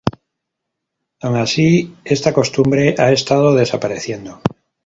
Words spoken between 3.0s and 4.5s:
estado desapareciendo.